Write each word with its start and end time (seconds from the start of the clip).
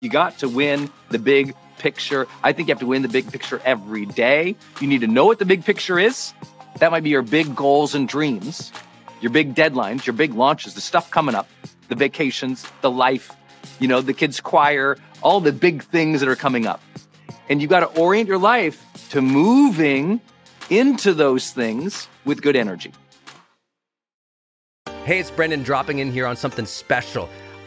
You 0.00 0.08
got 0.08 0.38
to 0.38 0.48
win 0.48 0.90
the 1.10 1.18
big 1.18 1.54
picture. 1.76 2.26
I 2.42 2.54
think 2.54 2.68
you 2.68 2.72
have 2.72 2.80
to 2.80 2.86
win 2.86 3.02
the 3.02 3.08
big 3.08 3.30
picture 3.30 3.60
every 3.66 4.06
day. 4.06 4.56
You 4.80 4.86
need 4.86 5.02
to 5.02 5.06
know 5.06 5.26
what 5.26 5.38
the 5.38 5.44
big 5.44 5.62
picture 5.62 5.98
is. 5.98 6.32
That 6.78 6.90
might 6.90 7.02
be 7.02 7.10
your 7.10 7.20
big 7.20 7.54
goals 7.54 7.94
and 7.94 8.08
dreams, 8.08 8.72
your 9.20 9.30
big 9.30 9.54
deadlines, 9.54 10.06
your 10.06 10.14
big 10.14 10.32
launches, 10.32 10.72
the 10.72 10.80
stuff 10.80 11.10
coming 11.10 11.34
up, 11.34 11.50
the 11.88 11.96
vacations, 11.96 12.66
the 12.80 12.90
life, 12.90 13.30
you 13.78 13.88
know, 13.88 14.00
the 14.00 14.14
kids' 14.14 14.40
choir, 14.40 14.96
all 15.20 15.38
the 15.38 15.52
big 15.52 15.82
things 15.82 16.20
that 16.20 16.30
are 16.30 16.36
coming 16.36 16.66
up. 16.66 16.80
And 17.50 17.60
you've 17.60 17.68
got 17.68 17.80
to 17.80 18.00
orient 18.00 18.26
your 18.26 18.38
life 18.38 18.82
to 19.10 19.20
moving 19.20 20.22
into 20.70 21.12
those 21.12 21.50
things 21.50 22.08
with 22.24 22.40
good 22.40 22.56
energy. 22.56 22.94
Hey, 25.04 25.18
it's 25.18 25.30
Brendon 25.30 25.62
dropping 25.62 25.98
in 25.98 26.10
here 26.10 26.26
on 26.26 26.36
something 26.36 26.64
special. 26.64 27.28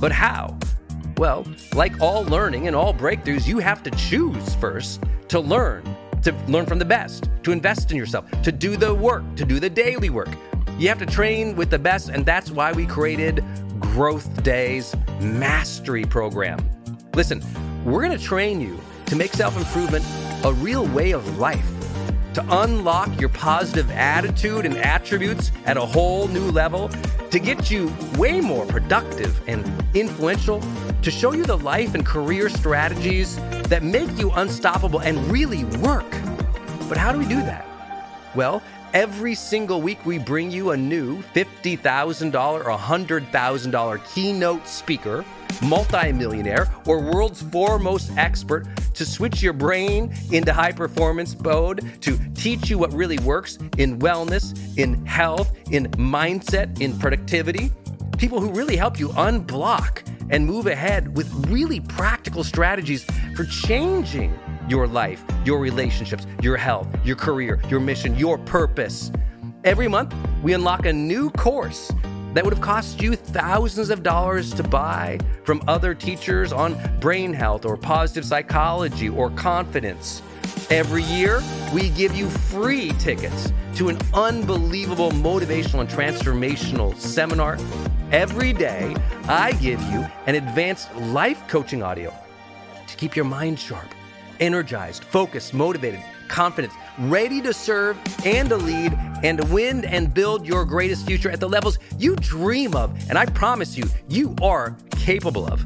But 0.00 0.12
how? 0.12 0.56
Well, 1.16 1.44
like 1.74 2.00
all 2.00 2.24
learning 2.24 2.68
and 2.68 2.76
all 2.76 2.94
breakthroughs, 2.94 3.46
you 3.46 3.58
have 3.58 3.82
to 3.82 3.90
choose 3.92 4.54
first 4.54 5.02
to 5.28 5.40
learn, 5.40 5.82
to 6.22 6.32
learn 6.46 6.66
from 6.66 6.78
the 6.78 6.84
best, 6.84 7.28
to 7.42 7.50
invest 7.50 7.90
in 7.90 7.96
yourself, 7.96 8.30
to 8.42 8.52
do 8.52 8.76
the 8.76 8.94
work, 8.94 9.24
to 9.36 9.44
do 9.44 9.58
the 9.58 9.68
daily 9.68 10.10
work. 10.10 10.28
You 10.78 10.88
have 10.88 10.98
to 10.98 11.06
train 11.06 11.56
with 11.56 11.70
the 11.70 11.78
best, 11.78 12.08
and 12.08 12.24
that's 12.24 12.52
why 12.52 12.70
we 12.70 12.86
created 12.86 13.44
Growth 13.80 14.44
Days 14.44 14.94
Mastery 15.20 16.04
Program. 16.04 16.58
Listen, 17.14 17.42
we're 17.84 18.08
to 18.08 18.18
train 18.18 18.60
you 18.60 18.78
to 19.06 19.16
make 19.16 19.32
self 19.32 19.56
improvement 19.56 20.04
a 20.44 20.52
real 20.52 20.86
way 20.86 21.10
of 21.10 21.38
life, 21.38 21.68
to 22.34 22.62
unlock 22.62 23.20
your 23.20 23.30
positive 23.30 23.90
attitude 23.90 24.64
and 24.64 24.76
attributes 24.76 25.50
at 25.66 25.76
a 25.76 25.80
whole 25.80 26.28
new 26.28 26.48
level, 26.52 26.88
to 27.30 27.38
get 27.38 27.70
you 27.70 27.92
way 28.16 28.40
more 28.40 28.66
productive 28.66 29.40
and 29.48 29.64
influential, 29.94 30.62
to 31.02 31.10
show 31.10 31.32
you 31.32 31.44
the 31.44 31.58
life 31.58 31.94
and 31.94 32.04
career 32.04 32.48
strategies 32.48 33.36
that 33.68 33.82
make 33.82 34.10
you 34.18 34.30
unstoppable 34.32 35.00
and 35.00 35.18
really 35.30 35.64
work. 35.78 36.10
But 36.88 36.96
how 36.96 37.12
do 37.12 37.18
we 37.18 37.26
do 37.26 37.36
that? 37.36 37.66
Well, 38.34 38.62
Every 38.94 39.34
single 39.34 39.82
week, 39.82 40.04
we 40.06 40.18
bring 40.18 40.50
you 40.50 40.70
a 40.70 40.76
new 40.76 41.20
$50,000 41.34 42.34
or 42.34 42.62
$100,000 42.64 44.14
keynote 44.14 44.66
speaker, 44.66 45.26
multimillionaire, 45.62 46.72
or 46.86 46.98
world's 47.02 47.42
foremost 47.42 48.10
expert 48.16 48.66
to 48.94 49.04
switch 49.04 49.42
your 49.42 49.52
brain 49.52 50.14
into 50.32 50.54
high 50.54 50.72
performance 50.72 51.38
mode, 51.38 52.00
to 52.00 52.18
teach 52.34 52.70
you 52.70 52.78
what 52.78 52.90
really 52.94 53.18
works 53.18 53.58
in 53.76 53.98
wellness, 53.98 54.67
in 54.78 55.04
health, 55.04 55.56
in 55.70 55.86
mindset, 55.92 56.80
in 56.80 56.98
productivity. 56.98 57.70
People 58.16 58.40
who 58.40 58.50
really 58.50 58.76
help 58.76 58.98
you 58.98 59.08
unblock 59.10 60.02
and 60.30 60.46
move 60.46 60.66
ahead 60.66 61.16
with 61.16 61.28
really 61.48 61.80
practical 61.80 62.42
strategies 62.42 63.04
for 63.36 63.44
changing 63.44 64.36
your 64.68 64.86
life, 64.86 65.22
your 65.44 65.58
relationships, 65.58 66.26
your 66.42 66.56
health, 66.56 66.86
your 67.04 67.16
career, 67.16 67.60
your 67.68 67.80
mission, 67.80 68.16
your 68.16 68.38
purpose. 68.38 69.10
Every 69.64 69.88
month, 69.88 70.14
we 70.42 70.52
unlock 70.52 70.86
a 70.86 70.92
new 70.92 71.30
course 71.30 71.92
that 72.34 72.44
would 72.44 72.52
have 72.52 72.62
cost 72.62 73.00
you 73.00 73.16
thousands 73.16 73.90
of 73.90 74.02
dollars 74.02 74.52
to 74.54 74.62
buy 74.62 75.18
from 75.44 75.62
other 75.66 75.94
teachers 75.94 76.52
on 76.52 76.76
brain 77.00 77.32
health 77.32 77.64
or 77.64 77.76
positive 77.76 78.24
psychology 78.24 79.08
or 79.08 79.30
confidence. 79.30 80.22
Every 80.70 81.02
year, 81.02 81.42
we 81.72 81.88
give 81.88 82.14
you 82.14 82.28
free 82.28 82.90
tickets 82.98 83.54
to 83.76 83.88
an 83.88 83.98
unbelievable 84.12 85.10
motivational 85.12 85.80
and 85.80 85.88
transformational 85.88 86.94
seminar. 86.98 87.56
Every 88.12 88.52
day, 88.52 88.94
I 89.24 89.52
give 89.52 89.80
you 89.84 90.06
an 90.26 90.34
advanced 90.34 90.94
life 90.96 91.40
coaching 91.48 91.82
audio 91.82 92.12
to 92.86 92.96
keep 92.96 93.16
your 93.16 93.24
mind 93.24 93.58
sharp 93.58 93.88
energized, 94.40 95.04
focused, 95.04 95.54
motivated, 95.54 96.02
confident, 96.28 96.72
ready 96.98 97.40
to 97.40 97.52
serve 97.52 97.98
and 98.24 98.50
to 98.50 98.56
lead 98.56 98.92
and 99.22 99.42
win 99.50 99.86
and 99.86 100.12
build 100.12 100.46
your 100.46 100.64
greatest 100.66 101.06
future 101.06 101.30
at 101.30 101.40
the 101.40 101.48
levels 101.48 101.78
you 101.96 102.14
dream 102.16 102.76
of. 102.76 102.94
And 103.08 103.16
I 103.16 103.24
promise 103.24 103.76
you, 103.76 103.84
you 104.08 104.36
are 104.42 104.76
capable 104.90 105.46
of. 105.46 105.64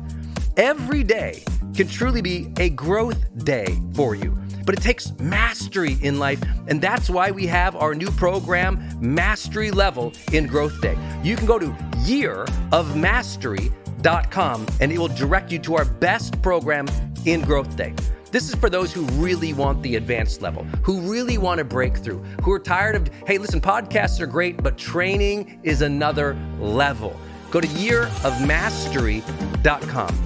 Every 0.57 1.03
day 1.03 1.43
can 1.75 1.89
truly 1.89 2.23
be 2.23 2.53
a 2.59 2.71
growth 2.71 3.19
day 3.45 3.79
for 3.95 4.15
you. 4.15 4.39
But 4.65 4.77
it 4.77 4.83
takes 4.83 5.13
mastery 5.19 5.99
in 6.03 6.19
life, 6.19 6.41
and 6.69 6.81
that's 6.81 7.11
why 7.11 7.31
we 7.31 7.47
have 7.47 7.77
our 7.77 7.95
new 7.95 8.11
program, 8.13 8.81
Mastery 9.01 9.71
Level 9.71 10.15
in 10.33 10.47
Growth 10.47 10.81
Day. 10.81 10.97
You 11.23 11.37
can 11.37 11.45
go 11.47 11.59
to 11.59 11.67
yearofmastery.com 12.07 14.67
and 14.81 14.93
it 14.93 14.99
will 14.99 15.09
direct 15.09 15.53
you 15.53 15.59
to 15.61 15.77
our 15.77 15.85
best 15.85 16.43
program 16.43 16.89
in 17.25 17.43
Growth 17.43 17.77
Day. 17.77 17.95
This 18.33 18.49
is 18.49 18.55
for 18.55 18.71
those 18.71 18.93
who 18.93 19.05
really 19.23 19.53
want 19.53 19.83
the 19.83 19.97
advanced 19.97 20.41
level, 20.41 20.65
who 20.83 21.01
really 21.01 21.37
want 21.37 21.61
a 21.61 21.65
breakthrough, 21.65 22.23
who 22.43 22.53
are 22.53 22.59
tired 22.59 22.95
of, 22.95 23.11
hey, 23.27 23.37
listen, 23.37 23.61
podcasts 23.61 24.21
are 24.21 24.27
great, 24.27 24.63
but 24.63 24.79
training 24.79 25.61
is 25.63 25.83
another 25.83 26.35
level. 26.59 27.15
Go 27.51 27.61
to 27.61 27.69
yearofmastery.com. 27.69 30.19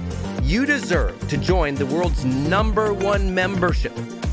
You 0.42 0.64
deserve 0.64 1.28
to 1.28 1.36
join 1.36 1.74
the 1.74 1.86
world's 1.86 2.24
number 2.24 2.94
one 2.94 3.34
membership 3.34 3.92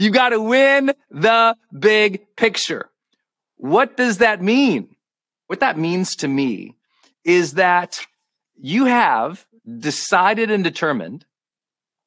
You 0.00 0.08
got 0.08 0.30
to 0.30 0.40
win 0.40 0.94
the 1.10 1.56
big 1.78 2.34
picture. 2.34 2.88
What 3.58 3.98
does 3.98 4.16
that 4.18 4.40
mean? 4.40 4.96
What 5.46 5.60
that 5.60 5.76
means 5.76 6.16
to 6.16 6.28
me 6.28 6.78
is 7.22 7.52
that 7.54 8.00
you 8.56 8.86
have 8.86 9.44
decided 9.78 10.50
and 10.50 10.64
determined 10.64 11.26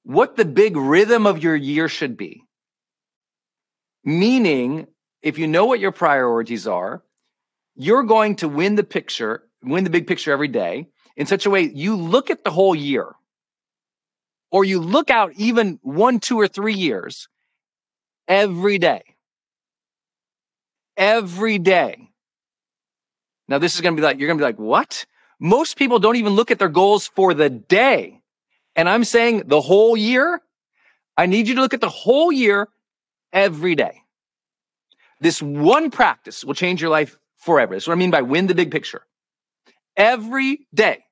what 0.02 0.38
the 0.38 0.44
big 0.44 0.76
rhythm 0.76 1.28
of 1.28 1.44
your 1.44 1.56
year 1.56 1.88
should 1.88 2.18
be. 2.18 2.42
Meaning, 4.04 4.88
if 5.22 5.38
you 5.38 5.46
know 5.46 5.66
what 5.66 5.80
your 5.80 5.92
priorities 5.92 6.66
are, 6.66 7.04
you're 7.76 8.02
going 8.02 8.38
to 8.38 8.50
win 8.50 8.74
the 8.74 8.84
picture, 8.84 9.44
win 9.62 9.84
the 9.84 9.92
big 9.92 10.08
picture 10.08 10.32
every 10.32 10.48
day 10.48 10.88
in 11.16 11.28
such 11.28 11.46
a 11.46 11.52
way 11.52 11.62
you 11.62 11.96
look 11.96 12.32
at 12.32 12.44
the 12.44 12.50
whole 12.50 12.74
year 12.74 13.14
or 14.52 14.66
you 14.66 14.80
look 14.80 15.12
out 15.12 15.32
even 15.36 15.78
one, 15.84 16.20
two, 16.20 16.40
or 16.40 16.48
three 16.48 16.74
years 16.74 17.28
every 18.28 18.78
day. 18.78 19.04
Every 20.98 21.60
day. 21.60 22.10
Now, 23.48 23.58
this 23.58 23.76
is 23.76 23.82
going 23.82 23.96
to 23.96 24.02
be 24.02 24.06
like, 24.06 24.20
you're 24.20 24.28
going 24.28 24.38
to 24.38 24.42
be 24.42 24.48
like, 24.48 24.60
what? 24.60 25.06
Most 25.40 25.78
people 25.78 26.00
don't 26.00 26.16
even 26.16 26.34
look 26.34 26.52
at 26.52 26.60
their 26.60 26.70
goals 26.70 27.08
for 27.08 27.34
the 27.34 27.50
day. 27.50 28.22
And 28.76 28.88
I'm 28.88 29.04
saying 29.04 29.44
the 29.48 29.62
whole 29.62 29.98
year. 29.98 30.42
I 31.16 31.26
need 31.26 31.48
you 31.48 31.56
to 31.56 31.62
look 31.62 31.74
at 31.74 31.82
the 31.82 31.90
whole 31.90 32.32
year 32.32 32.70
every 33.32 33.76
day. 33.76 34.02
This 35.20 35.42
one 35.42 35.92
practice 35.92 36.44
will 36.44 36.54
change 36.54 36.82
your 36.82 36.90
life 36.90 37.18
forever. 37.38 37.76
That's 37.76 37.88
what 37.88 37.94
I 37.94 37.98
mean 37.98 38.12
by 38.12 38.22
win 38.22 38.48
the 38.48 38.56
big 38.56 38.72
picture. 38.72 39.04
Every 39.96 40.66
day. 40.74 41.04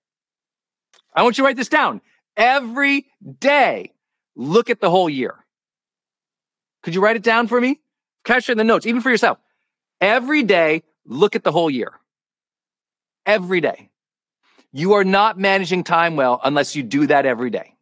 I 1.14 1.24
want 1.24 1.38
you 1.38 1.44
to 1.44 1.46
write 1.46 1.58
this 1.58 1.70
down. 1.70 2.02
Every 2.36 3.06
day, 3.40 3.92
look 4.36 4.70
at 4.70 4.80
the 4.80 4.90
whole 4.90 5.10
year. 5.10 5.36
Could 6.84 6.96
you 6.96 7.02
write 7.02 7.16
it 7.16 7.24
down 7.24 7.48
for 7.48 7.60
me? 7.60 7.80
Capture 8.24 8.52
in 8.52 8.58
the 8.58 8.64
notes, 8.64 8.86
even 8.86 9.02
for 9.02 9.10
yourself. 9.10 9.38
Every 10.00 10.44
day, 10.44 10.84
look 11.06 11.36
at 11.36 11.44
the 11.44 11.52
whole 11.52 11.70
year. 11.70 11.94
Every 13.26 13.62
day. 13.62 13.90
You 14.72 14.94
are 14.94 15.04
not 15.04 15.38
managing 15.38 15.84
time 15.84 16.16
well 16.16 16.40
unless 16.44 16.76
you 16.76 16.84
do 16.84 17.08
that 17.08 17.26
every 17.26 17.50
day. 17.50 17.76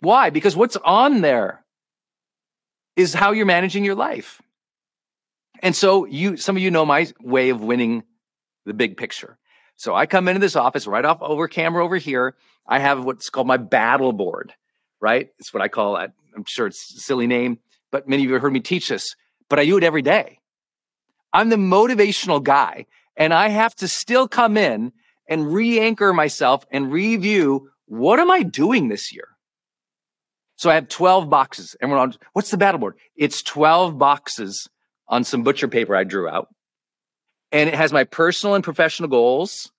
Why? 0.00 0.30
Because 0.30 0.56
what's 0.56 0.76
on 0.76 1.20
there 1.20 1.64
is 2.96 3.14
how 3.14 3.32
you're 3.32 3.46
managing 3.46 3.84
your 3.84 3.94
life. 3.94 4.40
And 5.62 5.74
so 5.74 6.04
you 6.04 6.36
some 6.36 6.56
of 6.56 6.62
you 6.62 6.70
know 6.70 6.84
my 6.84 7.06
way 7.20 7.50
of 7.50 7.62
winning 7.62 8.04
the 8.64 8.74
big 8.74 8.96
picture. 8.96 9.38
So 9.76 9.94
I 9.94 10.06
come 10.06 10.28
into 10.28 10.40
this 10.40 10.56
office 10.56 10.86
right 10.86 11.04
off 11.04 11.22
over 11.22 11.48
camera 11.48 11.84
over 11.84 11.96
here. 11.96 12.36
I 12.66 12.78
have 12.78 13.04
what's 13.04 13.30
called 13.30 13.46
my 13.46 13.56
battle 13.56 14.12
board, 14.12 14.52
right? 15.00 15.30
It's 15.38 15.52
what 15.52 15.62
I 15.62 15.68
call 15.68 15.96
it. 15.96 16.12
I'm 16.36 16.44
sure 16.44 16.66
it's 16.66 16.94
a 16.94 17.00
silly 17.00 17.26
name, 17.26 17.58
but 17.92 18.08
many 18.08 18.24
of 18.24 18.28
you 18.28 18.32
have 18.32 18.42
heard 18.42 18.52
me 18.52 18.60
teach 18.60 18.88
this, 18.88 19.14
but 19.48 19.60
I 19.60 19.64
do 19.64 19.78
it 19.78 19.84
every 19.84 20.02
day. 20.02 20.40
I'm 21.32 21.50
the 21.50 21.56
motivational 21.56 22.42
guy 22.42 22.86
and 23.16 23.32
I 23.32 23.48
have 23.48 23.74
to 23.76 23.88
still 23.88 24.26
come 24.26 24.56
in 24.56 24.92
and 25.28 25.52
re-anchor 25.52 26.12
myself 26.12 26.64
and 26.72 26.90
review 26.90 27.70
what 27.86 28.18
am 28.18 28.30
I 28.30 28.42
doing 28.42 28.88
this 28.88 29.12
year? 29.12 29.28
So 30.56 30.70
I 30.70 30.74
have 30.74 30.88
12 30.88 31.28
boxes. 31.28 31.76
And 31.80 31.90
we're 31.90 31.98
on, 31.98 32.14
what's 32.32 32.50
the 32.50 32.56
battle 32.56 32.78
board? 32.78 32.96
It's 33.16 33.42
12 33.42 33.98
boxes 33.98 34.68
on 35.08 35.24
some 35.24 35.42
butcher 35.42 35.68
paper 35.68 35.94
I 35.94 36.04
drew 36.04 36.28
out. 36.28 36.48
And 37.50 37.68
it 37.68 37.74
has 37.74 37.92
my 37.92 38.04
personal 38.04 38.54
and 38.54 38.64
professional 38.64 39.08
goals 39.08 39.70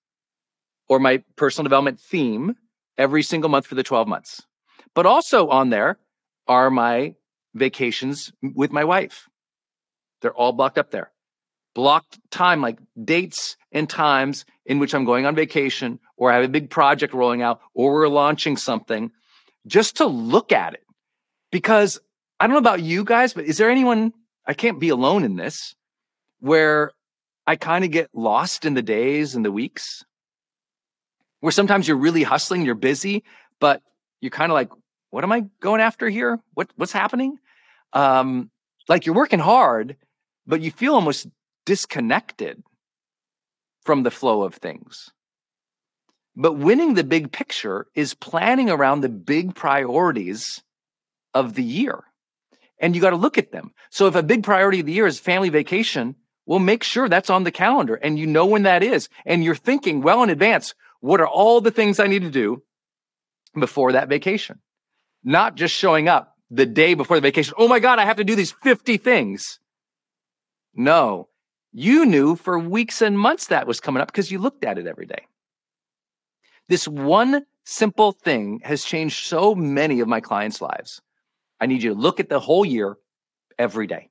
or 0.88 0.98
my 0.98 1.24
personal 1.36 1.64
development 1.64 1.98
theme 1.98 2.54
every 2.96 3.22
single 3.22 3.50
month 3.50 3.66
for 3.66 3.74
the 3.74 3.82
12 3.82 4.06
months. 4.06 4.42
But 4.94 5.06
also 5.06 5.48
on 5.48 5.70
there 5.70 5.98
are 6.46 6.70
my 6.70 7.14
vacations 7.54 8.32
with 8.42 8.72
my 8.72 8.84
wife. 8.84 9.28
They're 10.20 10.34
all 10.34 10.52
blocked 10.52 10.78
up 10.78 10.90
there. 10.90 11.10
Blocked 11.74 12.18
time, 12.30 12.60
like 12.60 12.78
dates 13.02 13.56
and 13.72 13.88
times 13.88 14.44
in 14.64 14.78
which 14.78 14.94
I'm 14.94 15.04
going 15.04 15.26
on 15.26 15.34
vacation 15.34 15.98
or 16.16 16.30
I 16.30 16.36
have 16.36 16.44
a 16.44 16.48
big 16.48 16.70
project 16.70 17.14
rolling 17.14 17.42
out 17.42 17.60
or 17.74 17.92
we're 17.92 18.08
launching 18.08 18.56
something 18.56 19.10
just 19.66 19.96
to 19.96 20.06
look 20.06 20.52
at 20.52 20.74
it. 20.74 20.84
Because 21.50 22.00
I 22.38 22.46
don't 22.46 22.54
know 22.54 22.58
about 22.58 22.82
you 22.82 23.04
guys, 23.04 23.32
but 23.32 23.44
is 23.44 23.58
there 23.58 23.70
anyone, 23.70 24.12
I 24.46 24.54
can't 24.54 24.80
be 24.80 24.88
alone 24.88 25.24
in 25.24 25.36
this, 25.36 25.74
where 26.40 26.92
I 27.46 27.56
kind 27.56 27.84
of 27.84 27.90
get 27.90 28.10
lost 28.12 28.64
in 28.64 28.74
the 28.74 28.82
days 28.82 29.34
and 29.34 29.44
the 29.44 29.52
weeks? 29.52 30.04
Where 31.40 31.52
sometimes 31.52 31.86
you're 31.86 31.96
really 31.96 32.22
hustling, 32.22 32.64
you're 32.64 32.74
busy, 32.74 33.24
but 33.60 33.82
you're 34.20 34.30
kind 34.30 34.50
of 34.50 34.54
like, 34.54 34.70
what 35.10 35.22
am 35.22 35.32
I 35.32 35.44
going 35.60 35.80
after 35.80 36.08
here? 36.08 36.40
What 36.54 36.70
what's 36.76 36.92
happening? 36.92 37.38
Um, 37.94 38.50
like 38.88 39.06
you're 39.06 39.14
working 39.14 39.38
hard, 39.38 39.96
but 40.46 40.60
you 40.60 40.70
feel 40.70 40.94
almost 40.94 41.26
disconnected 41.64 42.62
from 43.84 44.02
the 44.02 44.10
flow 44.10 44.42
of 44.42 44.54
things. 44.54 45.10
But 46.36 46.54
winning 46.54 46.94
the 46.94 47.04
big 47.04 47.32
picture 47.32 47.86
is 47.94 48.14
planning 48.14 48.68
around 48.68 49.00
the 49.00 49.08
big 49.08 49.54
priorities 49.54 50.62
of 51.32 51.54
the 51.54 51.62
year. 51.62 52.02
And 52.80 52.94
you 52.94 53.00
got 53.00 53.10
to 53.10 53.16
look 53.16 53.38
at 53.38 53.52
them. 53.52 53.72
So 53.90 54.06
if 54.06 54.16
a 54.16 54.22
big 54.22 54.42
priority 54.42 54.80
of 54.80 54.86
the 54.86 54.92
year 54.92 55.06
is 55.06 55.20
family 55.20 55.48
vacation, 55.48 56.16
well, 56.44 56.58
make 56.58 56.82
sure 56.82 57.08
that's 57.08 57.30
on 57.30 57.44
the 57.44 57.52
calendar 57.52 57.94
and 57.94 58.18
you 58.18 58.26
know 58.26 58.46
when 58.46 58.64
that 58.64 58.82
is. 58.82 59.08
And 59.24 59.44
you're 59.44 59.54
thinking 59.54 60.02
well 60.02 60.22
in 60.22 60.30
advance, 60.30 60.74
what 61.00 61.20
are 61.20 61.28
all 61.28 61.60
the 61.60 61.70
things 61.70 62.00
I 62.00 62.08
need 62.08 62.22
to 62.22 62.30
do 62.30 62.62
before 63.58 63.92
that 63.92 64.08
vacation? 64.08 64.58
Not 65.22 65.54
just 65.54 65.74
showing 65.74 66.08
up 66.08 66.33
the 66.54 66.66
day 66.66 66.94
before 66.94 67.16
the 67.16 67.20
vacation. 67.20 67.54
Oh 67.58 67.68
my 67.68 67.80
God, 67.80 67.98
I 67.98 68.04
have 68.04 68.16
to 68.16 68.24
do 68.24 68.34
these 68.34 68.52
50 68.52 68.96
things. 68.98 69.58
No, 70.74 71.28
you 71.72 72.06
knew 72.06 72.36
for 72.36 72.58
weeks 72.58 73.02
and 73.02 73.18
months 73.18 73.48
that 73.48 73.66
was 73.66 73.80
coming 73.80 74.00
up 74.00 74.08
because 74.08 74.30
you 74.30 74.38
looked 74.38 74.64
at 74.64 74.78
it 74.78 74.86
every 74.86 75.06
day. 75.06 75.26
This 76.68 76.88
one 76.88 77.44
simple 77.64 78.12
thing 78.12 78.60
has 78.64 78.84
changed 78.84 79.26
so 79.26 79.54
many 79.54 80.00
of 80.00 80.08
my 80.08 80.20
clients' 80.20 80.60
lives. 80.60 81.02
I 81.60 81.66
need 81.66 81.82
you 81.82 81.94
to 81.94 82.00
look 82.00 82.20
at 82.20 82.28
the 82.28 82.40
whole 82.40 82.64
year 82.64 82.96
every 83.58 83.86
day. 83.86 84.10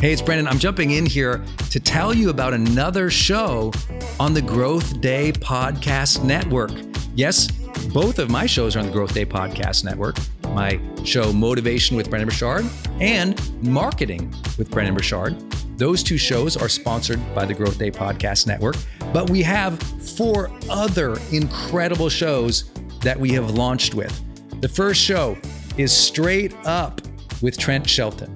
Hey, 0.00 0.12
it's 0.12 0.22
Brendon. 0.22 0.46
I'm 0.46 0.60
jumping 0.60 0.92
in 0.92 1.06
here 1.06 1.44
to 1.70 1.80
tell 1.80 2.14
you 2.14 2.30
about 2.30 2.54
another 2.54 3.10
show 3.10 3.72
on 4.20 4.32
the 4.32 4.42
Growth 4.42 5.00
Day 5.00 5.32
Podcast 5.32 6.22
Network. 6.22 6.70
Yes, 7.16 7.48
both 7.92 8.18
of 8.18 8.30
my 8.30 8.46
shows 8.46 8.76
are 8.76 8.80
on 8.80 8.86
the 8.86 8.92
Growth 8.92 9.14
Day 9.14 9.24
Podcast 9.24 9.84
Network. 9.84 10.16
My 10.50 10.80
show, 11.04 11.32
Motivation 11.32 11.96
with 11.96 12.10
Brendon 12.10 12.28
Burchard, 12.28 12.66
and 13.00 13.64
Marketing 13.64 14.34
with 14.58 14.70
Brendon 14.70 14.94
Burchard. 14.94 15.38
Those 15.78 16.02
two 16.02 16.18
shows 16.18 16.56
are 16.56 16.68
sponsored 16.68 17.20
by 17.34 17.44
the 17.44 17.54
Growth 17.54 17.78
Day 17.78 17.90
Podcast 17.90 18.46
Network, 18.46 18.76
but 19.12 19.30
we 19.30 19.42
have 19.42 19.80
four 20.16 20.50
other 20.68 21.16
incredible 21.32 22.08
shows 22.08 22.70
that 23.02 23.18
we 23.18 23.30
have 23.32 23.50
launched 23.50 23.94
with. 23.94 24.22
The 24.60 24.68
first 24.68 25.00
show 25.00 25.38
is 25.76 25.92
Straight 25.92 26.54
Up 26.66 27.00
with 27.40 27.56
Trent 27.56 27.88
Shelton. 27.88 28.34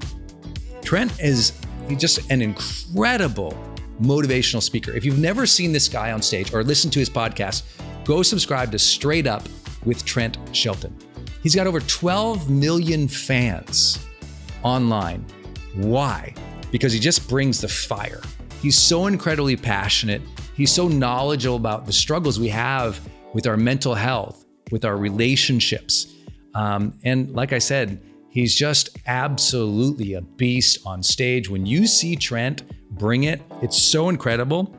Trent 0.82 1.12
is 1.20 1.52
just 1.98 2.30
an 2.30 2.40
incredible 2.40 3.52
motivational 4.00 4.62
speaker. 4.62 4.92
If 4.92 5.04
you've 5.04 5.18
never 5.18 5.46
seen 5.46 5.72
this 5.72 5.88
guy 5.88 6.12
on 6.12 6.22
stage 6.22 6.54
or 6.54 6.62
listened 6.62 6.92
to 6.94 7.00
his 7.00 7.10
podcast, 7.10 7.64
go 8.04 8.22
subscribe 8.22 8.70
to 8.72 8.78
Straight 8.78 9.26
Up 9.26 9.42
with 9.84 10.04
Trent 10.04 10.38
Shelton. 10.52 10.96
He's 11.42 11.54
got 11.54 11.66
over 11.66 11.80
12 11.80 12.48
million 12.50 13.08
fans 13.08 14.06
online. 14.62 15.24
Why? 15.74 16.34
because 16.72 16.92
he 16.92 16.98
just 16.98 17.28
brings 17.28 17.60
the 17.60 17.68
fire. 17.68 18.20
He's 18.60 18.76
so 18.76 19.06
incredibly 19.06 19.56
passionate. 19.56 20.22
He's 20.56 20.72
so 20.72 20.88
knowledgeable 20.88 21.56
about 21.56 21.86
the 21.86 21.92
struggles 21.92 22.40
we 22.40 22.48
have 22.48 22.98
with 23.34 23.46
our 23.46 23.56
mental 23.56 23.94
health, 23.94 24.44
with 24.72 24.84
our 24.84 24.96
relationships. 24.96 26.14
Um, 26.54 26.98
and 27.04 27.32
like 27.34 27.52
I 27.52 27.58
said, 27.58 28.02
he's 28.30 28.54
just 28.54 28.98
absolutely 29.06 30.14
a 30.14 30.22
beast 30.22 30.80
on 30.84 31.02
stage. 31.02 31.48
When 31.48 31.66
you 31.66 31.86
see 31.86 32.16
Trent 32.16 32.62
bring 32.90 33.24
it, 33.24 33.42
it's 33.60 33.80
so 33.80 34.08
incredible. 34.08 34.74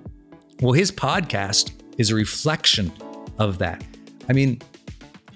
Well, 0.61 0.73
his 0.73 0.91
podcast 0.91 1.71
is 1.97 2.09
a 2.09 2.15
reflection 2.15 2.91
of 3.38 3.57
that. 3.59 3.83
I 4.30 4.33
mean, 4.33 4.62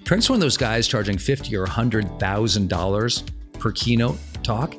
Trent's 0.04 0.30
one 0.30 0.36
of 0.36 0.40
those 0.40 0.56
guys 0.56 0.88
charging 0.88 1.18
fifty 1.18 1.56
or 1.56 1.66
hundred 1.66 2.18
thousand 2.18 2.68
dollars 2.68 3.24
per 3.58 3.72
keynote 3.72 4.18
talk 4.42 4.74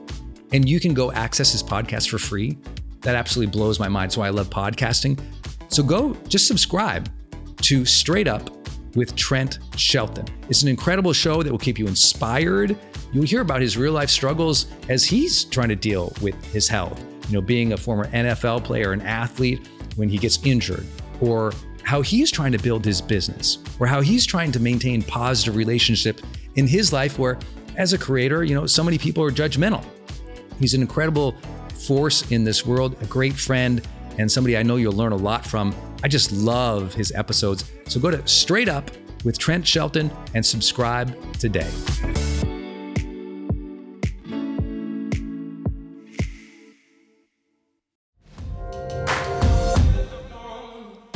and 0.51 0.67
you 0.67 0.79
can 0.79 0.93
go 0.93 1.11
access 1.11 1.51
his 1.51 1.63
podcast 1.63 2.09
for 2.09 2.17
free. 2.17 2.57
That 3.01 3.15
absolutely 3.15 3.51
blows 3.51 3.79
my 3.79 3.87
mind. 3.87 4.11
So 4.11 4.21
I 4.21 4.29
love 4.29 4.49
podcasting. 4.49 5.19
So 5.69 5.83
go 5.83 6.13
just 6.27 6.47
subscribe 6.47 7.09
to 7.61 7.85
Straight 7.85 8.27
Up 8.27 8.49
with 8.95 9.15
Trent 9.15 9.59
Shelton. 9.77 10.25
It's 10.49 10.63
an 10.63 10.67
incredible 10.67 11.13
show 11.13 11.43
that 11.43 11.51
will 11.51 11.59
keep 11.59 11.77
you 11.77 11.87
inspired. 11.87 12.77
You'll 13.11 13.25
hear 13.25 13.41
about 13.41 13.61
his 13.61 13.77
real 13.77 13.93
life 13.93 14.09
struggles 14.09 14.67
as 14.89 15.03
he's 15.03 15.43
trying 15.45 15.69
to 15.69 15.75
deal 15.75 16.13
with 16.21 16.35
his 16.51 16.67
health. 16.67 17.03
You 17.27 17.35
know, 17.35 17.41
being 17.41 17.73
a 17.73 17.77
former 17.77 18.07
NFL 18.07 18.63
player, 18.63 18.91
an 18.91 19.01
athlete, 19.01 19.67
when 19.95 20.09
he 20.09 20.17
gets 20.17 20.43
injured, 20.43 20.85
or 21.21 21.53
how 21.89 22.03
he's 22.03 22.29
trying 22.29 22.51
to 22.51 22.59
build 22.59 22.85
his 22.85 23.01
business, 23.01 23.57
or 23.79 23.87
how 23.87 23.99
he's 23.99 24.23
trying 24.23 24.51
to 24.51 24.59
maintain 24.59 25.01
positive 25.01 25.55
relationship 25.55 26.21
in 26.53 26.67
his 26.67 26.93
life 26.93 27.17
where 27.17 27.39
as 27.77 27.93
a 27.93 27.97
creator, 27.97 28.43
you 28.43 28.53
know, 28.53 28.67
so 28.67 28.83
many 28.83 28.99
people 28.99 29.23
are 29.23 29.31
judgmental 29.31 29.83
He's 30.59 30.75
an 30.75 30.81
incredible 30.81 31.35
force 31.87 32.29
in 32.31 32.43
this 32.43 32.63
world, 32.63 32.95
a 33.01 33.05
great 33.05 33.33
friend, 33.33 33.81
and 34.19 34.31
somebody 34.31 34.55
I 34.55 34.61
know 34.61 34.75
you'll 34.75 34.93
learn 34.93 35.13
a 35.13 35.17
lot 35.17 35.43
from. 35.43 35.73
I 36.03 36.07
just 36.07 36.31
love 36.31 36.93
his 36.93 37.11
episodes. 37.13 37.71
So 37.87 37.99
go 37.99 38.11
to 38.11 38.27
Straight 38.27 38.69
Up 38.69 38.91
with 39.23 39.39
Trent 39.39 39.65
Shelton 39.65 40.11
and 40.35 40.45
subscribe 40.45 41.15
today. 41.39 41.71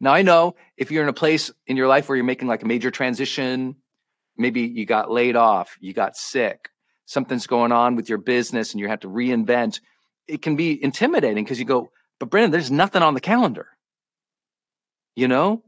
Now, 0.00 0.12
I 0.12 0.22
know 0.22 0.56
if 0.76 0.90
you're 0.90 1.02
in 1.02 1.08
a 1.08 1.14
place 1.14 1.50
in 1.66 1.76
your 1.76 1.88
life 1.88 2.08
where 2.08 2.16
you're 2.16 2.24
making 2.24 2.48
like 2.48 2.62
a 2.62 2.66
major 2.66 2.90
transition, 2.90 3.76
maybe 4.36 4.62
you 4.62 4.84
got 4.84 5.10
laid 5.10 5.36
off, 5.36 5.76
you 5.80 5.92
got 5.92 6.16
sick, 6.16 6.68
something's 7.06 7.46
going 7.46 7.72
on 7.72 7.96
with 7.96 8.08
your 8.08 8.18
business 8.18 8.72
and 8.72 8.80
you 8.80 8.88
have 8.88 9.00
to 9.00 9.08
reinvent, 9.08 9.80
it 10.28 10.42
can 10.42 10.56
be 10.56 10.82
intimidating 10.82 11.44
because 11.44 11.58
you 11.58 11.64
go, 11.64 11.90
but 12.18 12.30
Brendon, 12.30 12.50
there's 12.50 12.70
nothing 12.70 13.02
on 13.02 13.14
the 13.14 13.20
calendar. 13.20 13.68
You 15.14 15.28
know, 15.28 15.62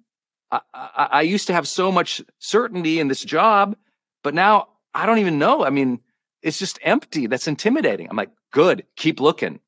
I, 0.50 0.60
I, 0.74 1.08
I 1.12 1.22
used 1.22 1.46
to 1.46 1.54
have 1.54 1.66
so 1.66 1.90
much 1.90 2.22
certainty 2.38 3.00
in 3.00 3.08
this 3.08 3.24
job, 3.24 3.76
but 4.22 4.34
now 4.34 4.68
I 4.92 5.06
don't 5.06 5.18
even 5.18 5.38
know. 5.38 5.64
I 5.64 5.70
mean, 5.70 6.00
it's 6.42 6.58
just 6.58 6.78
empty. 6.82 7.26
That's 7.26 7.48
intimidating. 7.48 8.08
I'm 8.10 8.16
like, 8.16 8.30
good, 8.52 8.84
keep 8.96 9.20
looking. 9.20 9.60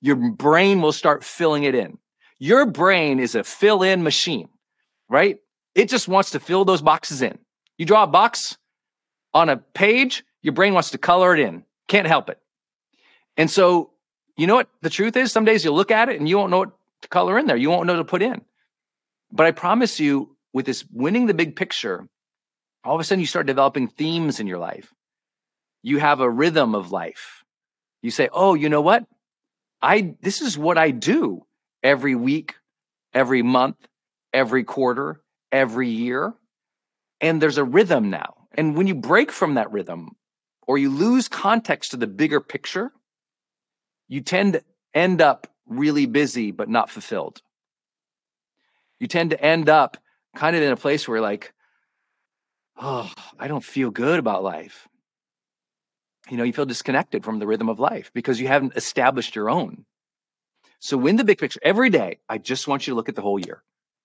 Your 0.00 0.16
brain 0.16 0.80
will 0.80 0.92
start 0.92 1.24
filling 1.24 1.64
it 1.64 1.74
in. 1.74 1.98
Your 2.38 2.66
brain 2.66 3.18
is 3.18 3.34
a 3.34 3.44
fill 3.44 3.82
in 3.82 4.02
machine, 4.02 4.48
right? 5.08 5.38
It 5.74 5.88
just 5.88 6.08
wants 6.08 6.30
to 6.30 6.40
fill 6.40 6.64
those 6.64 6.82
boxes 6.82 7.22
in. 7.22 7.38
You 7.78 7.86
draw 7.86 8.04
a 8.04 8.06
box 8.06 8.56
on 9.32 9.48
a 9.48 9.56
page, 9.56 10.24
your 10.42 10.52
brain 10.52 10.74
wants 10.74 10.90
to 10.90 10.98
color 10.98 11.34
it 11.34 11.40
in. 11.40 11.64
Can't 11.88 12.06
help 12.06 12.30
it. 12.30 12.38
And 13.36 13.50
so, 13.50 13.90
you 14.36 14.46
know 14.46 14.54
what 14.54 14.68
the 14.82 14.90
truth 14.90 15.16
is? 15.16 15.32
Some 15.32 15.44
days 15.44 15.64
you 15.64 15.72
look 15.72 15.90
at 15.90 16.08
it 16.08 16.18
and 16.18 16.28
you 16.28 16.38
won't 16.38 16.50
know 16.50 16.58
what 16.58 16.72
to 17.02 17.08
color 17.08 17.38
in 17.38 17.46
there. 17.46 17.56
You 17.56 17.70
won't 17.70 17.86
know 17.86 17.96
to 17.96 18.04
put 18.04 18.22
in. 18.22 18.42
But 19.30 19.46
I 19.46 19.50
promise 19.50 20.00
you, 20.00 20.36
with 20.52 20.66
this 20.66 20.84
winning 20.90 21.26
the 21.26 21.34
big 21.34 21.56
picture, 21.56 22.08
all 22.84 22.94
of 22.94 23.00
a 23.00 23.04
sudden 23.04 23.20
you 23.20 23.26
start 23.26 23.46
developing 23.46 23.88
themes 23.88 24.40
in 24.40 24.46
your 24.46 24.58
life. 24.58 24.92
You 25.82 25.98
have 25.98 26.20
a 26.20 26.30
rhythm 26.30 26.74
of 26.74 26.92
life. 26.92 27.44
You 28.02 28.10
say, 28.10 28.28
"Oh, 28.32 28.54
you 28.54 28.68
know 28.68 28.80
what? 28.80 29.04
I 29.82 30.14
this 30.22 30.40
is 30.40 30.56
what 30.56 30.78
I 30.78 30.90
do 30.90 31.45
every 31.86 32.14
week, 32.14 32.56
every 33.14 33.42
month, 33.42 33.76
every 34.32 34.64
quarter, 34.64 35.22
every 35.52 35.88
year." 35.88 36.34
And 37.20 37.40
there's 37.40 37.58
a 37.58 37.64
rhythm 37.64 38.10
now. 38.10 38.48
And 38.52 38.76
when 38.76 38.86
you 38.86 38.94
break 38.94 39.32
from 39.32 39.54
that 39.54 39.72
rhythm 39.72 40.16
or 40.66 40.76
you 40.76 40.90
lose 40.90 41.28
context 41.28 41.92
to 41.92 41.96
the 41.96 42.06
bigger 42.06 42.40
picture, 42.40 42.92
you 44.08 44.20
tend 44.20 44.52
to 44.54 44.62
end 44.92 45.22
up 45.22 45.46
really 45.66 46.06
busy 46.06 46.50
but 46.50 46.68
not 46.68 46.90
fulfilled 46.90 47.40
you 48.98 49.06
tend 49.06 49.30
to 49.30 49.40
end 49.40 49.68
up 49.68 49.96
kind 50.34 50.56
of 50.56 50.62
in 50.62 50.72
a 50.72 50.76
place 50.76 51.06
where 51.08 51.20
like, 51.20 51.52
oh, 52.76 53.10
I 53.38 53.48
don't 53.48 53.64
feel 53.64 53.90
good 53.90 54.18
about 54.18 54.42
life. 54.42 54.88
You 56.30 56.36
know, 56.36 56.44
you 56.44 56.52
feel 56.52 56.66
disconnected 56.66 57.24
from 57.24 57.38
the 57.38 57.46
rhythm 57.46 57.68
of 57.68 57.78
life 57.78 58.10
because 58.12 58.40
you 58.40 58.48
haven't 58.48 58.76
established 58.76 59.36
your 59.36 59.48
own. 59.48 59.84
So, 60.86 60.96
win 60.96 61.16
the 61.16 61.24
big 61.24 61.38
picture 61.38 61.58
every 61.64 61.90
day. 61.90 62.20
I 62.28 62.38
just 62.38 62.68
want 62.68 62.86
you 62.86 62.92
to 62.92 62.94
look 62.94 63.08
at 63.08 63.16
the 63.16 63.20
whole 63.20 63.40
year. 63.40 63.60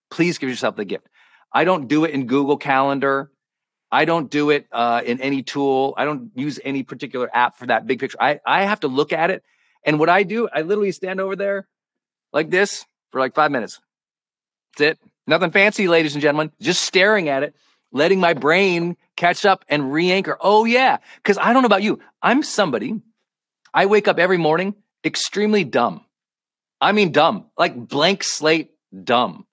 Please 0.10 0.40
give 0.40 0.50
yourself 0.50 0.76
the 0.76 0.84
gift. 0.84 1.08
I 1.54 1.64
don't 1.64 1.88
do 1.88 2.06
it 2.06 2.12
in 2.12 2.26
Google 2.26 2.58
Calendar. 2.58 3.30
I 3.92 4.06
don't 4.06 4.32
do 4.32 4.50
it 4.50 4.66
uh, 4.72 5.04
in 5.06 5.22
any 5.22 5.44
tool. 5.44 5.94
I 5.96 6.06
don't 6.06 6.32
use 6.34 6.60
any 6.66 6.82
particular 6.82 7.30
app 7.32 7.56
for 7.60 7.68
that 7.68 7.86
big 7.86 8.00
picture. 8.00 8.18
I, 8.20 8.40
I 8.48 8.64
have 8.64 8.80
to 8.80 8.88
look 8.88 9.14
at 9.14 9.30
it. 9.30 9.44
And 9.86 10.00
what 10.00 10.10
I 10.10 10.24
do, 10.24 10.50
I 10.52 10.64
literally 10.64 10.92
stand 10.92 11.22
over 11.22 11.36
there 11.36 11.68
like 12.34 12.50
this 12.50 12.84
for 13.12 13.20
like 13.20 13.36
five 13.36 13.52
minutes. 13.52 13.80
That's 14.76 14.94
it. 14.94 15.00
Nothing 15.28 15.52
fancy, 15.52 15.88
ladies 15.88 16.16
and 16.16 16.22
gentlemen. 16.24 16.52
Just 16.60 16.82
staring 16.82 17.30
at 17.30 17.44
it, 17.44 17.56
letting 17.92 18.20
my 18.20 18.34
brain 18.34 18.98
catch 19.16 19.46
up 19.46 19.66
and 19.70 19.94
re 19.94 20.12
anchor. 20.12 20.36
Oh, 20.42 20.66
yeah. 20.66 20.98
Because 21.18 21.38
I 21.38 21.54
don't 21.54 21.62
know 21.62 21.68
about 21.68 21.84
you. 21.84 22.00
I'm 22.24 22.42
somebody, 22.42 23.00
I 23.72 23.86
wake 23.86 24.08
up 24.08 24.18
every 24.18 24.38
morning 24.38 24.74
extremely 25.06 25.64
dumb. 25.64 26.06
I 26.82 26.92
mean, 26.92 27.12
dumb, 27.12 27.46
like 27.58 27.76
blank 27.76 28.24
slate 28.24 28.72
dumb. 29.04 29.46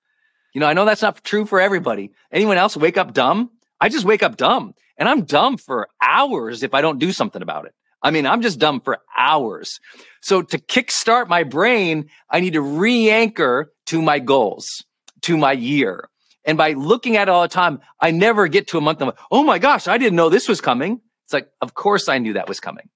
You 0.54 0.60
know, 0.60 0.66
I 0.66 0.72
know 0.72 0.86
that's 0.86 1.02
not 1.02 1.22
true 1.22 1.44
for 1.44 1.60
everybody. 1.60 2.12
Anyone 2.32 2.56
else 2.56 2.76
wake 2.76 2.96
up 2.96 3.12
dumb? 3.12 3.50
I 3.80 3.90
just 3.90 4.04
wake 4.04 4.22
up 4.22 4.36
dumb 4.36 4.74
and 4.96 5.08
I'm 5.08 5.24
dumb 5.24 5.58
for 5.58 5.88
hours 6.02 6.62
if 6.62 6.74
I 6.74 6.80
don't 6.80 6.98
do 6.98 7.12
something 7.12 7.42
about 7.42 7.66
it. 7.66 7.74
I 8.02 8.10
mean, 8.10 8.26
I'm 8.26 8.42
just 8.42 8.58
dumb 8.58 8.80
for 8.80 8.98
hours. 9.16 9.78
So 10.22 10.42
to 10.42 10.58
kickstart 10.58 11.28
my 11.28 11.44
brain, 11.44 12.08
I 12.30 12.40
need 12.40 12.54
to 12.54 12.60
re 12.60 13.10
anchor 13.10 13.72
to 13.86 14.00
my 14.00 14.18
goals 14.18 14.84
to 15.22 15.36
my 15.36 15.52
year. 15.52 16.08
And 16.44 16.56
by 16.56 16.72
looking 16.72 17.16
at 17.16 17.28
it 17.28 17.30
all 17.30 17.42
the 17.42 17.48
time, 17.48 17.80
I 18.00 18.10
never 18.10 18.48
get 18.48 18.68
to 18.68 18.78
a 18.78 18.80
month 18.80 19.02
of, 19.02 19.18
oh 19.30 19.44
my 19.44 19.58
gosh, 19.58 19.86
I 19.86 19.98
didn't 19.98 20.16
know 20.16 20.28
this 20.28 20.48
was 20.48 20.60
coming. 20.60 21.00
It's 21.26 21.32
like, 21.32 21.50
of 21.60 21.74
course 21.74 22.08
I 22.08 22.18
knew 22.18 22.34
that 22.34 22.48
was 22.48 22.60
coming. 22.60 22.88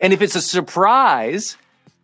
And 0.00 0.12
if 0.12 0.22
it's 0.22 0.36
a 0.36 0.40
surprise, 0.40 1.56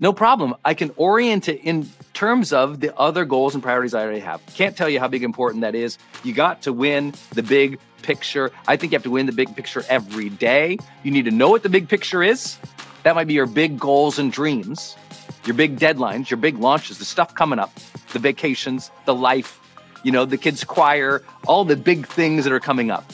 no 0.02 0.12
problem. 0.12 0.56
I 0.64 0.74
can 0.74 0.90
orient 0.96 1.48
it 1.48 1.60
in 1.62 1.88
terms 2.12 2.52
of 2.52 2.80
the 2.80 2.94
other 2.98 3.24
goals 3.24 3.54
and 3.54 3.62
priorities 3.62 3.94
I 3.94 4.02
already 4.02 4.18
have. 4.18 4.44
Can't 4.46 4.76
tell 4.76 4.88
you 4.88 4.98
how 4.98 5.06
big 5.06 5.22
important 5.22 5.60
that 5.60 5.76
is. 5.76 5.96
You 6.24 6.32
got 6.34 6.62
to 6.62 6.72
win 6.72 7.14
the 7.34 7.42
big 7.44 7.78
picture. 8.02 8.50
I 8.66 8.76
think 8.76 8.90
you 8.90 8.96
have 8.96 9.04
to 9.04 9.12
win 9.12 9.26
the 9.26 9.32
big 9.32 9.54
picture 9.54 9.84
every 9.88 10.28
day. 10.28 10.78
You 11.04 11.12
need 11.12 11.26
to 11.26 11.30
know 11.30 11.50
what 11.50 11.62
the 11.62 11.68
big 11.68 11.88
picture 11.88 12.20
is. 12.20 12.58
That 13.04 13.14
might 13.14 13.28
be 13.28 13.34
your 13.34 13.46
big 13.46 13.78
goals 13.78 14.18
and 14.18 14.32
dreams, 14.32 14.96
your 15.44 15.54
big 15.54 15.78
deadlines, 15.78 16.28
your 16.30 16.38
big 16.38 16.58
launches, 16.58 16.98
the 16.98 17.04
stuff 17.04 17.34
coming 17.36 17.60
up 17.60 17.72
the 18.12 18.18
vacations, 18.18 18.90
the 19.06 19.14
life, 19.14 19.58
you 20.02 20.10
know, 20.10 20.26
the 20.26 20.36
kids' 20.36 20.64
choir, 20.64 21.22
all 21.46 21.64
the 21.64 21.76
big 21.76 22.06
things 22.08 22.44
that 22.44 22.52
are 22.52 22.60
coming 22.60 22.90
up. 22.90 23.10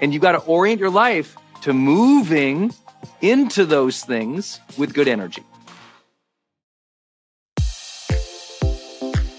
And 0.00 0.14
you 0.14 0.20
got 0.20 0.32
to 0.32 0.38
orient 0.38 0.80
your 0.80 0.90
life 0.90 1.36
to 1.62 1.74
moving 1.74 2.72
into 3.20 3.66
those 3.66 4.02
things 4.02 4.60
with 4.78 4.94
good 4.94 5.08
energy. 5.08 5.42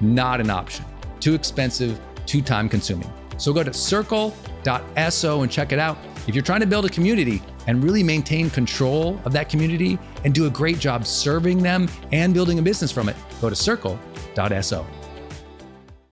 not 0.00 0.40
an 0.40 0.50
option. 0.50 0.84
Too 1.20 1.34
expensive, 1.34 2.00
too 2.26 2.42
time 2.42 2.68
consuming. 2.68 3.10
So 3.36 3.52
go 3.52 3.62
to 3.62 3.72
circle.so 3.72 5.42
and 5.42 5.50
check 5.50 5.72
it 5.72 5.78
out. 5.78 5.98
If 6.26 6.34
you're 6.34 6.44
trying 6.44 6.60
to 6.60 6.66
build 6.66 6.84
a 6.84 6.90
community 6.90 7.42
and 7.66 7.82
really 7.82 8.02
maintain 8.02 8.50
control 8.50 9.20
of 9.24 9.32
that 9.32 9.48
community 9.48 9.98
and 10.24 10.34
do 10.34 10.46
a 10.46 10.50
great 10.50 10.78
job 10.78 11.06
serving 11.06 11.62
them 11.62 11.88
and 12.12 12.34
building 12.34 12.58
a 12.58 12.62
business 12.62 12.92
from 12.92 13.08
it, 13.08 13.16
go 13.40 13.48
to 13.48 13.56
circle.so. 13.56 14.86